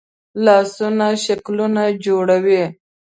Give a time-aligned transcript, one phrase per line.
[0.45, 2.63] لاسونه شکلونه جوړوي